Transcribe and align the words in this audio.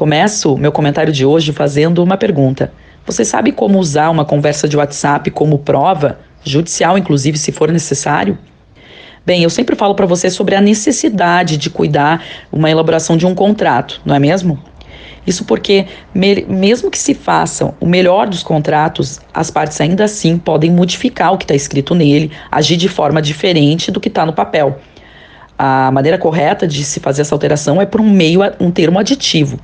Começo 0.00 0.56
meu 0.56 0.72
comentário 0.72 1.12
de 1.12 1.26
hoje 1.26 1.52
fazendo 1.52 2.02
uma 2.02 2.16
pergunta. 2.16 2.72
Você 3.04 3.22
sabe 3.22 3.52
como 3.52 3.78
usar 3.78 4.08
uma 4.08 4.24
conversa 4.24 4.66
de 4.66 4.74
WhatsApp 4.74 5.30
como 5.30 5.58
prova, 5.58 6.20
judicial 6.42 6.96
inclusive 6.96 7.36
se 7.36 7.52
for 7.52 7.70
necessário? 7.70 8.38
Bem, 9.26 9.42
eu 9.42 9.50
sempre 9.50 9.76
falo 9.76 9.94
para 9.94 10.06
você 10.06 10.30
sobre 10.30 10.54
a 10.54 10.60
necessidade 10.62 11.58
de 11.58 11.68
cuidar 11.68 12.24
uma 12.50 12.70
elaboração 12.70 13.14
de 13.14 13.26
um 13.26 13.34
contrato, 13.34 14.00
não 14.02 14.14
é 14.14 14.18
mesmo? 14.18 14.58
Isso 15.26 15.44
porque, 15.44 15.84
me, 16.14 16.46
mesmo 16.48 16.90
que 16.90 16.98
se 16.98 17.12
faça 17.12 17.74
o 17.78 17.84
melhor 17.84 18.26
dos 18.26 18.42
contratos, 18.42 19.20
as 19.34 19.50
partes 19.50 19.78
ainda 19.82 20.04
assim 20.04 20.38
podem 20.38 20.70
modificar 20.70 21.34
o 21.34 21.36
que 21.36 21.44
está 21.44 21.54
escrito 21.54 21.94
nele, 21.94 22.32
agir 22.50 22.78
de 22.78 22.88
forma 22.88 23.20
diferente 23.20 23.90
do 23.90 24.00
que 24.00 24.08
está 24.08 24.24
no 24.24 24.32
papel. 24.32 24.80
A 25.58 25.90
maneira 25.90 26.16
correta 26.16 26.66
de 26.66 26.82
se 26.84 27.00
fazer 27.00 27.20
essa 27.20 27.34
alteração 27.34 27.82
é 27.82 27.84
por 27.84 28.00
um 28.00 28.08
meio, 28.08 28.40
um 28.58 28.70
termo 28.70 28.98
aditivo. 28.98 29.60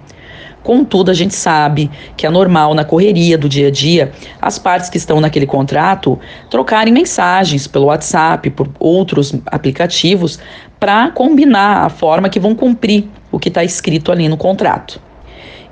Contudo, 0.66 1.12
a 1.12 1.14
gente 1.14 1.32
sabe 1.32 1.88
que 2.16 2.26
é 2.26 2.28
normal 2.28 2.74
na 2.74 2.84
correria 2.84 3.38
do 3.38 3.48
dia 3.48 3.68
a 3.68 3.70
dia 3.70 4.10
as 4.42 4.58
partes 4.58 4.90
que 4.90 4.96
estão 4.96 5.20
naquele 5.20 5.46
contrato 5.46 6.18
trocarem 6.50 6.92
mensagens 6.92 7.68
pelo 7.68 7.84
WhatsApp, 7.84 8.50
por 8.50 8.68
outros 8.80 9.32
aplicativos, 9.46 10.40
para 10.80 11.12
combinar 11.12 11.86
a 11.86 11.88
forma 11.88 12.28
que 12.28 12.40
vão 12.40 12.52
cumprir 12.52 13.08
o 13.30 13.38
que 13.38 13.46
está 13.46 13.62
escrito 13.62 14.10
ali 14.10 14.28
no 14.28 14.36
contrato. 14.36 15.00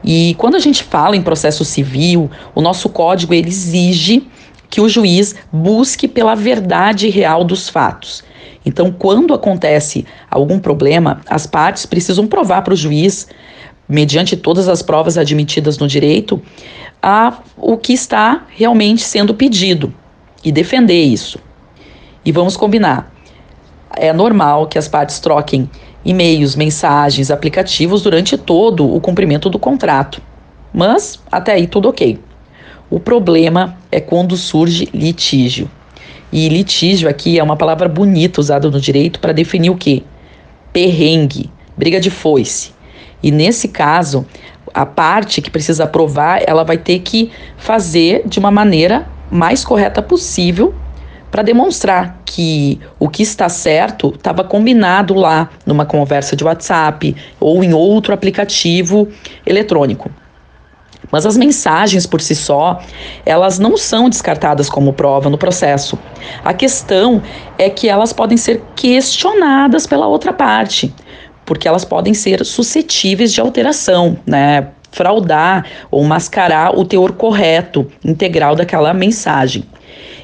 E 0.04 0.36
quando 0.38 0.54
a 0.54 0.60
gente 0.60 0.84
fala 0.84 1.16
em 1.16 1.22
processo 1.22 1.64
civil, 1.64 2.30
o 2.54 2.60
nosso 2.60 2.88
código 2.88 3.34
ele 3.34 3.48
exige 3.48 4.28
que 4.70 4.80
o 4.80 4.88
juiz 4.88 5.34
busque 5.52 6.06
pela 6.06 6.36
verdade 6.36 7.08
real 7.08 7.42
dos 7.42 7.68
fatos. 7.68 8.22
Então, 8.64 8.92
quando 8.92 9.34
acontece 9.34 10.06
algum 10.30 10.60
problema, 10.60 11.20
as 11.28 11.48
partes 11.48 11.84
precisam 11.84 12.28
provar 12.28 12.62
para 12.62 12.74
o 12.74 12.76
juiz 12.76 13.26
mediante 13.88 14.36
todas 14.36 14.68
as 14.68 14.82
provas 14.82 15.18
admitidas 15.18 15.78
no 15.78 15.86
direito, 15.86 16.40
a 17.02 17.38
o 17.56 17.76
que 17.76 17.92
está 17.92 18.44
realmente 18.48 19.02
sendo 19.02 19.34
pedido 19.34 19.92
e 20.42 20.50
defender 20.50 21.02
isso. 21.02 21.38
E 22.24 22.32
vamos 22.32 22.56
combinar. 22.56 23.12
É 23.96 24.12
normal 24.12 24.66
que 24.66 24.78
as 24.78 24.88
partes 24.88 25.18
troquem 25.20 25.68
e-mails, 26.04 26.54
mensagens, 26.56 27.30
aplicativos 27.30 28.02
durante 28.02 28.36
todo 28.36 28.92
o 28.92 29.00
cumprimento 29.00 29.48
do 29.48 29.58
contrato. 29.58 30.20
Mas 30.72 31.20
até 31.30 31.52
aí 31.52 31.66
tudo 31.66 31.88
ok. 31.88 32.18
O 32.90 33.00
problema 33.00 33.78
é 33.90 34.00
quando 34.00 34.36
surge 34.36 34.88
litígio. 34.92 35.70
E 36.32 36.48
litígio 36.48 37.08
aqui 37.08 37.38
é 37.38 37.42
uma 37.42 37.56
palavra 37.56 37.88
bonita 37.88 38.40
usada 38.40 38.70
no 38.70 38.80
direito 38.80 39.20
para 39.20 39.32
definir 39.32 39.70
o 39.70 39.76
quê? 39.76 40.02
Perrengue, 40.72 41.50
briga 41.76 42.00
de 42.00 42.10
foice. 42.10 42.73
E 43.24 43.30
nesse 43.30 43.68
caso, 43.68 44.26
a 44.74 44.84
parte 44.84 45.40
que 45.40 45.50
precisa 45.50 45.84
aprovar, 45.84 46.42
ela 46.46 46.62
vai 46.62 46.76
ter 46.76 46.98
que 46.98 47.32
fazer 47.56 48.22
de 48.26 48.38
uma 48.38 48.50
maneira 48.50 49.06
mais 49.30 49.64
correta 49.64 50.02
possível 50.02 50.74
para 51.30 51.42
demonstrar 51.42 52.20
que 52.26 52.78
o 52.98 53.08
que 53.08 53.22
está 53.22 53.48
certo 53.48 54.12
estava 54.14 54.44
combinado 54.44 55.14
lá 55.14 55.48
numa 55.64 55.86
conversa 55.86 56.36
de 56.36 56.44
WhatsApp 56.44 57.16
ou 57.40 57.64
em 57.64 57.72
outro 57.72 58.12
aplicativo 58.12 59.08
eletrônico. 59.46 60.10
Mas 61.10 61.24
as 61.24 61.34
mensagens 61.34 62.04
por 62.04 62.20
si 62.20 62.34
só, 62.34 62.78
elas 63.24 63.58
não 63.58 63.74
são 63.78 64.10
descartadas 64.10 64.68
como 64.68 64.92
prova 64.92 65.30
no 65.30 65.38
processo. 65.38 65.98
A 66.44 66.52
questão 66.52 67.22
é 67.56 67.70
que 67.70 67.88
elas 67.88 68.12
podem 68.12 68.36
ser 68.36 68.62
questionadas 68.76 69.86
pela 69.86 70.06
outra 70.06 70.30
parte 70.30 70.94
porque 71.44 71.68
elas 71.68 71.84
podem 71.84 72.14
ser 72.14 72.44
suscetíveis 72.44 73.32
de 73.32 73.40
alteração, 73.40 74.16
né? 74.26 74.68
Fraudar 74.90 75.66
ou 75.90 76.04
mascarar 76.04 76.78
o 76.78 76.84
teor 76.84 77.12
correto, 77.12 77.90
integral 78.04 78.54
daquela 78.54 78.94
mensagem. 78.94 79.64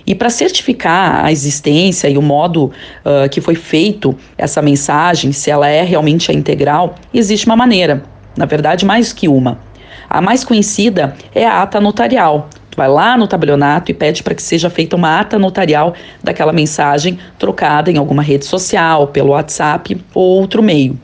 E 0.07 0.15
para 0.15 0.31
certificar 0.31 1.25
a 1.25 1.31
existência 1.31 2.09
e 2.09 2.17
o 2.17 2.23
modo 2.23 2.73
uh, 3.05 3.29
que 3.31 3.41
foi 3.41 3.55
feito 3.55 4.17
essa 4.37 4.63
mensagem, 4.63 5.33
se 5.33 5.51
ela 5.51 5.69
é 5.69 5.83
realmente 5.83 6.31
a 6.31 6.35
integral, 6.35 6.95
existe 7.13 7.47
uma 7.47 7.57
maneira, 7.57 8.03
na 8.37 8.47
verdade, 8.47 8.85
mais 8.85 9.13
que 9.13 9.29
uma. 9.29 9.61
A 10.09 10.21
mais 10.21 10.43
conhecida 10.43 11.15
é 11.33 11.47
a 11.47 11.63
ata 11.63 11.81
notarial. 11.81 12.49
Tu 12.71 12.77
vai 12.77 12.89
lá 12.89 13.17
no 13.17 13.29
tabelionato 13.29 13.91
e 13.91 13.95
pede 13.95 14.23
para 14.23 14.35
que 14.35 14.43
seja 14.43 14.71
feita 14.71 14.97
uma 14.97 15.21
ata 15.21 15.39
notarial 15.39 15.95
daquela 16.23 16.53
mensagem 16.53 17.19
trocada 17.39 17.91
em 17.91 17.97
alguma 17.97 18.23
rede 18.23 18.45
social, 18.45 19.09
pelo 19.09 19.31
WhatsApp 19.31 20.01
ou 20.15 20.41
outro 20.41 20.63
meio. 20.63 20.99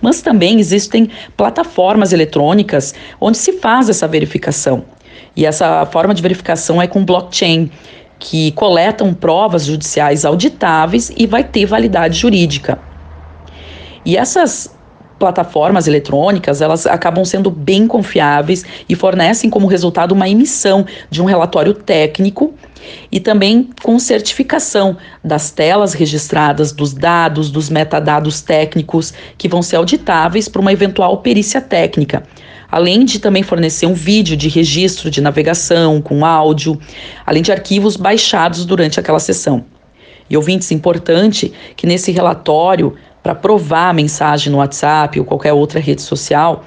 Mas 0.00 0.22
também 0.22 0.58
existem 0.58 1.10
plataformas 1.36 2.12
eletrônicas 2.12 2.94
onde 3.20 3.38
se 3.38 3.52
faz 3.54 3.88
essa 3.88 4.06
verificação. 4.06 4.84
E 5.36 5.46
essa 5.46 5.86
forma 5.86 6.14
de 6.14 6.22
verificação 6.22 6.80
é 6.80 6.86
com 6.86 7.04
blockchain, 7.04 7.70
que 8.18 8.52
coletam 8.52 9.14
provas 9.14 9.64
judiciais 9.64 10.24
auditáveis 10.24 11.10
e 11.16 11.26
vai 11.26 11.42
ter 11.42 11.64
validade 11.64 12.18
jurídica. 12.18 12.78
E 14.04 14.16
essas 14.16 14.74
plataformas 15.18 15.86
eletrônicas, 15.86 16.62
elas 16.62 16.86
acabam 16.86 17.24
sendo 17.24 17.50
bem 17.50 17.86
confiáveis 17.86 18.64
e 18.88 18.94
fornecem 18.94 19.50
como 19.50 19.66
resultado 19.66 20.12
uma 20.12 20.28
emissão 20.28 20.86
de 21.10 21.20
um 21.20 21.26
relatório 21.26 21.74
técnico 21.74 22.54
e 23.10 23.20
também 23.20 23.70
com 23.82 23.98
certificação 23.98 24.96
das 25.22 25.50
telas 25.50 25.92
registradas, 25.92 26.72
dos 26.72 26.92
dados, 26.92 27.50
dos 27.50 27.68
metadados 27.68 28.40
técnicos 28.40 29.12
que 29.36 29.48
vão 29.48 29.62
ser 29.62 29.76
auditáveis 29.76 30.48
para 30.48 30.60
uma 30.60 30.72
eventual 30.72 31.18
perícia 31.18 31.60
técnica. 31.60 32.22
Além 32.70 33.04
de 33.04 33.18
também 33.18 33.42
fornecer 33.42 33.86
um 33.86 33.94
vídeo 33.94 34.36
de 34.36 34.48
registro 34.48 35.10
de 35.10 35.20
navegação 35.20 36.00
com 36.00 36.24
áudio, 36.24 36.78
além 37.26 37.42
de 37.42 37.50
arquivos 37.50 37.96
baixados 37.96 38.64
durante 38.64 39.00
aquela 39.00 39.18
sessão. 39.18 39.64
E 40.30 40.36
ouvintes, 40.36 40.70
importante 40.70 41.52
que 41.76 41.88
nesse 41.88 42.12
relatório 42.12 42.94
para 43.22 43.34
provar 43.34 43.90
a 43.90 43.92
mensagem 43.92 44.50
no 44.50 44.58
WhatsApp 44.58 45.18
ou 45.18 45.24
qualquer 45.24 45.52
outra 45.52 45.78
rede 45.80 46.02
social, 46.02 46.64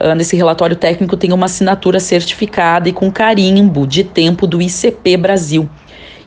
uh, 0.00 0.14
nesse 0.14 0.36
relatório 0.36 0.76
técnico 0.76 1.16
tem 1.16 1.32
uma 1.32 1.46
assinatura 1.46 2.00
certificada 2.00 2.88
e 2.88 2.92
com 2.92 3.10
carimbo 3.10 3.86
de 3.86 4.04
tempo 4.04 4.46
do 4.46 4.60
ICP 4.60 5.16
Brasil. 5.16 5.68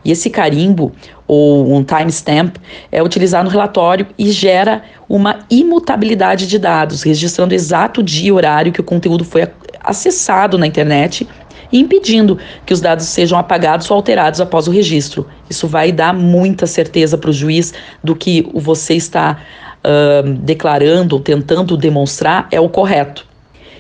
E 0.06 0.12
esse 0.12 0.30
carimbo, 0.30 0.94
ou 1.28 1.76
um 1.76 1.84
timestamp, 1.84 2.56
é 2.90 3.04
utilizado 3.04 3.44
no 3.44 3.50
relatório 3.50 4.08
e 4.18 4.32
gera 4.32 4.84
uma 5.10 5.40
imutabilidade 5.50 6.48
de 6.48 6.58
dados, 6.58 7.04
registrando 7.04 7.54
exato 7.54 8.02
dia 8.02 8.30
e 8.30 8.32
horário 8.32 8.72
que 8.72 8.80
o 8.80 8.84
conteúdo 8.84 9.26
foi 9.26 9.46
acessado 9.84 10.58
na 10.58 10.66
internet 10.66 11.28
e 11.72 11.80
impedindo 11.80 12.38
que 12.66 12.74
os 12.74 12.82
dados 12.82 13.06
sejam 13.06 13.38
apagados 13.38 13.90
ou 13.90 13.96
alterados 13.96 14.40
após 14.42 14.68
o 14.68 14.72
registro. 14.72 15.28
Isso 15.50 15.68
vai 15.68 15.92
dar 15.92 16.14
muita 16.14 16.68
certeza 16.68 17.18
para 17.18 17.30
o 17.30 17.34
juiz 17.34 17.74
do 18.04 18.16
que 18.16 18.50
você 18.54 18.96
está 18.96 19.38
uh, 19.84 20.30
declarando, 20.30 21.20
tentando 21.20 21.78
demonstrar 21.78 22.48
é 22.52 22.60
o 22.60 22.70
correto. 22.70 23.26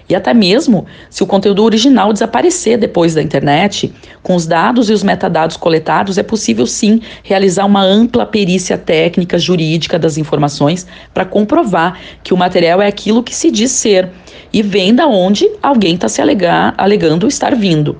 E 0.09 0.15
até 0.15 0.33
mesmo 0.33 0.85
se 1.09 1.21
o 1.21 1.27
conteúdo 1.27 1.63
original 1.63 2.13
desaparecer 2.13 2.77
depois 2.77 3.13
da 3.13 3.21
internet, 3.21 3.93
com 4.23 4.35
os 4.35 4.45
dados 4.45 4.89
e 4.89 4.93
os 4.93 5.03
metadados 5.03 5.57
coletados, 5.57 6.17
é 6.17 6.23
possível 6.23 6.65
sim 6.65 7.01
realizar 7.23 7.65
uma 7.65 7.83
ampla 7.83 8.25
perícia 8.25 8.77
técnica 8.77 9.37
jurídica 9.37 9.99
das 9.99 10.17
informações 10.17 10.87
para 11.13 11.25
comprovar 11.25 11.99
que 12.23 12.33
o 12.33 12.37
material 12.37 12.81
é 12.81 12.87
aquilo 12.87 13.21
que 13.21 13.35
se 13.35 13.51
diz 13.51 13.71
ser 13.71 14.09
e 14.53 14.61
vem 14.61 14.95
da 14.95 15.07
onde 15.07 15.49
alguém 15.61 15.95
está 15.95 16.07
se 16.07 16.21
alegar, 16.21 16.73
alegando 16.77 17.27
estar 17.27 17.53
vindo. 17.55 17.97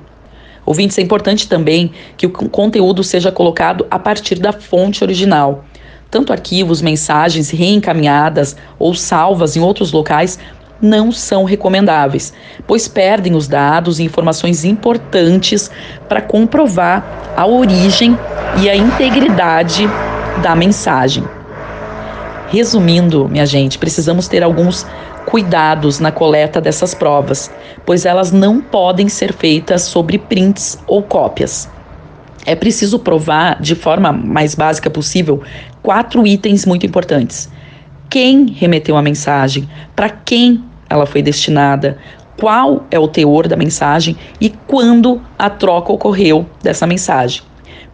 Ouvintes, 0.66 0.98
é 0.98 1.02
importante 1.02 1.48
também 1.48 1.92
que 2.18 2.26
o 2.26 2.30
conteúdo 2.30 3.04
seja 3.04 3.32
colocado 3.32 3.88
a 3.90 3.98
partir 3.98 4.40
da 4.40 4.52
fonte 4.52 5.04
original. 5.04 5.64
Tanto 6.10 6.32
arquivos, 6.32 6.82
mensagens 6.82 7.50
reencaminhadas 7.50 8.56
ou 8.80 8.94
salvas 8.94 9.58
em 9.58 9.62
outros 9.62 9.92
locais 9.92 10.40
não 10.82 11.12
são 11.12 11.44
recomendáveis, 11.44 12.34
pois 12.66 12.88
perdem 12.88 13.36
os 13.36 13.48
dados 13.48 14.00
e 14.00 14.04
informações 14.04 14.64
importantes 14.64 15.72
para 16.08 16.22
comprovar 16.22 17.34
a 17.36 17.46
origem 17.46 18.18
e 18.62 18.70
a 18.70 18.76
integridade 18.76 19.88
da 20.42 20.56
mensagem. 20.56 21.24
Resumindo, 22.50 23.28
minha 23.28 23.46
gente, 23.46 23.78
precisamos 23.78 24.28
ter 24.28 24.44
alguns 24.44 24.86
cuidados 25.26 26.00
na 26.00 26.12
coleta 26.12 26.62
dessas 26.62 26.94
provas, 26.94 27.52
pois 27.86 28.06
elas 28.06 28.32
não 28.32 28.62
podem 28.62 29.10
ser 29.10 29.34
feitas 29.34 29.82
sobre 29.82 30.18
prints 30.18 30.80
ou 30.88 31.04
cópias. 31.04 31.70
É 32.46 32.56
preciso 32.56 32.98
provar 32.98 33.62
de 33.62 33.76
forma 33.76 34.14
mais 34.14 34.56
básica 34.56 34.90
possível 34.90 35.44
quatro 35.84 36.26
itens 36.26 36.66
muito 36.66 36.86
importantes: 36.86 37.50
quem 38.10 38.48
remeteu 38.48 38.98
a 38.98 39.02
mensagem, 39.02 39.68
para 39.96 40.10
quem 40.10 40.64
ela 40.90 41.06
foi 41.06 41.22
destinada, 41.22 41.98
qual 42.38 42.86
é 42.92 43.00
o 43.00 43.08
teor 43.08 43.48
da 43.48 43.56
mensagem 43.56 44.16
e 44.40 44.50
quando 44.50 45.22
a 45.38 45.50
troca 45.50 45.92
ocorreu 45.92 46.46
dessa 46.62 46.86
mensagem. 46.86 47.42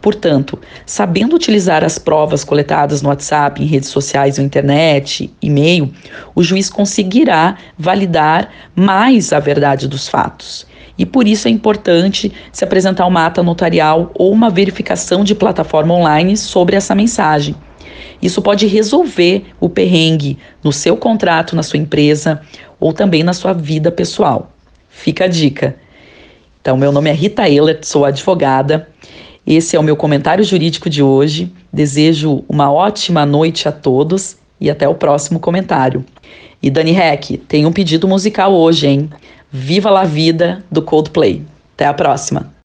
Portanto, 0.01 0.60
sabendo 0.86 1.33
utilizar 1.33 1.81
as 1.81 1.98
provas 1.98 2.44
coletadas 2.44 3.01
no 3.01 3.07
WhatsApp, 3.07 3.63
em 3.63 3.65
redes 3.65 3.88
sociais 3.88 4.38
ou 4.38 4.44
internet, 4.44 5.33
e-mail, 5.42 5.94
o 6.36 6.44
juiz 6.44 6.69
conseguirá 6.69 7.56
validar 7.80 8.50
mais 8.75 9.31
a 9.31 9.39
verdade 9.39 9.88
dos 9.88 10.09
fatos. 10.09 10.68
E 10.98 11.06
por 11.06 11.25
isso 11.25 11.48
é 11.48 11.51
importante 11.51 12.33
se 12.51 12.66
apresentar 12.66 13.07
uma 13.07 13.25
ata 13.25 13.42
notarial 13.42 14.12
ou 14.13 14.31
uma 14.31 14.50
verificação 14.50 15.24
de 15.24 15.33
plataforma 15.33 15.94
online 15.94 16.36
sobre 16.36 16.75
essa 16.75 16.94
mensagem. 16.94 17.56
Isso 18.23 18.41
pode 18.41 18.65
resolver 18.65 19.45
o 19.59 19.69
perrengue 19.69 20.39
no 20.63 20.71
seu 20.71 20.97
contrato, 20.97 21.55
na 21.55 21.61
sua 21.61 21.77
empresa 21.77 22.41
ou 22.79 22.91
também 22.91 23.21
na 23.21 23.33
sua 23.33 23.53
vida 23.53 23.91
pessoal. 23.91 24.51
Fica 24.89 25.25
a 25.25 25.27
dica. 25.27 25.75
Então, 26.59 26.77
meu 26.77 26.91
nome 26.91 27.09
é 27.09 27.13
Rita 27.13 27.47
Ehlert, 27.47 27.83
sou 27.83 28.05
advogada 28.05 28.87
esse 29.45 29.75
é 29.75 29.79
o 29.79 29.83
meu 29.83 29.97
comentário 29.97 30.43
jurídico 30.43 30.89
de 30.89 31.03
hoje. 31.03 31.51
Desejo 31.71 32.45
uma 32.47 32.71
ótima 32.71 33.25
noite 33.25 33.67
a 33.67 33.71
todos 33.71 34.37
e 34.59 34.69
até 34.69 34.87
o 34.87 34.95
próximo 34.95 35.39
comentário. 35.39 36.05
E 36.61 36.69
Dani 36.69 36.95
Heck, 36.95 37.37
tem 37.39 37.65
um 37.65 37.71
pedido 37.71 38.07
musical 38.07 38.53
hoje, 38.53 38.87
hein? 38.87 39.09
Viva 39.51 39.89
la 39.89 40.05
Vida 40.05 40.63
do 40.71 40.81
Coldplay. 40.81 41.43
Até 41.75 41.85
a 41.85 41.93
próxima. 41.93 42.53